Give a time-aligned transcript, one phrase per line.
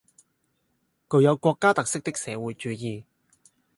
[1.09, 3.03] 具有國家特色的社會主義